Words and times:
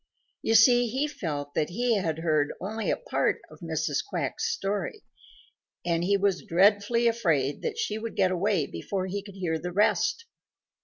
You 0.41 0.55
see, 0.55 0.87
he 0.87 1.07
felt 1.07 1.53
that 1.53 1.69
he 1.69 1.95
had 1.97 2.17
heard 2.17 2.53
only 2.59 2.89
a 2.89 2.97
part 2.97 3.37
of 3.51 3.59
Mrs. 3.59 4.03
Quack's 4.03 4.51
story, 4.51 5.03
and 5.85 6.03
he 6.03 6.17
was 6.17 6.41
dreadfully 6.43 7.07
afraid 7.07 7.61
that 7.61 7.77
she 7.77 7.99
would 7.99 8.15
get 8.15 8.31
away 8.31 8.65
before 8.65 9.05
he 9.05 9.21
could 9.21 9.35
hear 9.35 9.59
the 9.59 9.71
rest. 9.71 10.25